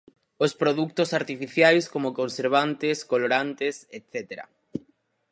Os 0.45 0.51
produtos 0.61 1.09
artificiais 1.19 1.85
como 1.93 2.15
conservantes, 2.19 2.97
colorantes 3.11 3.75
etcétera. 3.97 4.45